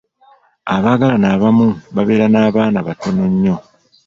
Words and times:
Abaagalana 0.75 1.27
abamu 1.35 1.67
babeera 1.95 2.25
n'abaana 2.29 2.77
batono 2.87 3.23
nnyo. 3.31 3.55